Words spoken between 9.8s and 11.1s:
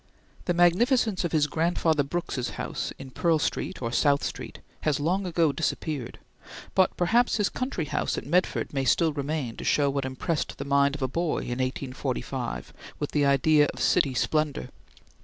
what impressed the mind of a